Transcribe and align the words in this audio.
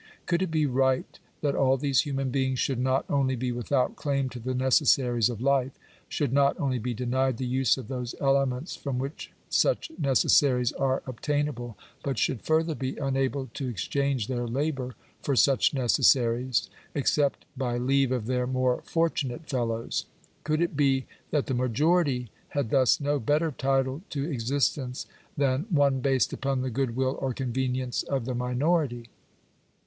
Could 0.25 0.41
it 0.41 0.49
be 0.49 0.65
right 0.65 1.19
that 1.41 1.53
all 1.53 1.77
these 1.77 2.07
human 2.07 2.31
beings 2.31 2.57
should 2.57 2.79
not 2.79 3.05
only 3.07 3.35
be 3.35 3.51
without 3.51 3.95
claim 3.95 4.29
to 4.29 4.39
the 4.39 4.55
necessaries 4.55 5.29
of 5.29 5.39
life— 5.41 5.73
should 6.17 6.33
not 6.33 6.59
only 6.59 6.79
be 6.79 6.95
denied 6.95 7.37
the 7.37 7.45
use 7.45 7.77
of 7.77 7.87
those 7.87 8.15
elements 8.19 8.75
from 8.75 8.97
which 8.97 9.31
such 9.47 9.91
necessaries 9.99 10.71
are 10.73 11.03
obtainable— 11.05 11.77
but 12.03 12.17
should 12.17 12.41
further 12.41 12.73
be 12.73 12.97
unable 12.97 13.51
to 13.53 13.67
exchange 13.67 14.25
their 14.27 14.47
labour 14.47 14.95
for 15.21 15.35
such 15.35 15.71
necessaries, 15.71 16.67
except 16.95 17.45
by 17.55 17.77
leave 17.77 18.11
of 18.11 18.25
their 18.25 18.47
more 18.47 18.81
fortunate 18.85 19.47
fellows? 19.47 20.07
Could 20.43 20.63
it 20.63 20.75
be 20.75 21.05
that 21.29 21.45
the 21.45 21.53
majority 21.53 22.31
had 22.57 22.71
thus 22.71 22.99
no 22.99 23.19
better 23.19 23.51
title 23.51 24.01
to 24.09 24.23
exist 24.27 24.79
ence 24.79 25.05
than 25.37 25.67
one 25.69 25.99
based 25.99 26.33
upon 26.33 26.61
the 26.63 26.71
good 26.71 26.95
will 26.95 27.19
or 27.21 27.35
convenience 27.35 28.01
of 28.01 28.25
the 28.25 28.33
minority 28.33 29.03